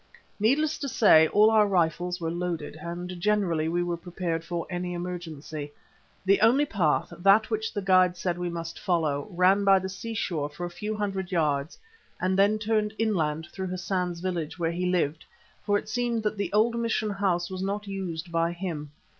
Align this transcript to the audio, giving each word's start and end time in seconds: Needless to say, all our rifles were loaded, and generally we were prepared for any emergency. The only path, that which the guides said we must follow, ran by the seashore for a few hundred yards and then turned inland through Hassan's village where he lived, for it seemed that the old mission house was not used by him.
Needless 0.39 0.79
to 0.79 0.89
say, 0.89 1.27
all 1.27 1.51
our 1.51 1.67
rifles 1.67 2.19
were 2.19 2.31
loaded, 2.31 2.75
and 2.81 3.21
generally 3.21 3.67
we 3.69 3.83
were 3.83 3.95
prepared 3.97 4.43
for 4.43 4.65
any 4.67 4.95
emergency. 4.95 5.73
The 6.25 6.41
only 6.41 6.65
path, 6.65 7.13
that 7.19 7.51
which 7.51 7.71
the 7.71 7.83
guides 7.83 8.17
said 8.19 8.39
we 8.39 8.49
must 8.49 8.79
follow, 8.79 9.27
ran 9.29 9.63
by 9.63 9.77
the 9.77 9.89
seashore 9.89 10.49
for 10.49 10.65
a 10.65 10.71
few 10.71 10.95
hundred 10.95 11.31
yards 11.31 11.77
and 12.19 12.35
then 12.35 12.57
turned 12.57 12.95
inland 12.97 13.49
through 13.51 13.67
Hassan's 13.67 14.21
village 14.21 14.57
where 14.57 14.71
he 14.71 14.87
lived, 14.87 15.23
for 15.63 15.77
it 15.77 15.87
seemed 15.87 16.23
that 16.23 16.35
the 16.35 16.51
old 16.51 16.73
mission 16.73 17.11
house 17.11 17.51
was 17.51 17.61
not 17.61 17.85
used 17.85 18.31
by 18.31 18.53
him. 18.53 18.89